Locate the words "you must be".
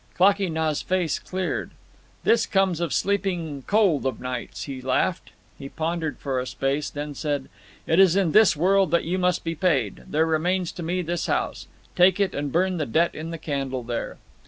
9.03-9.53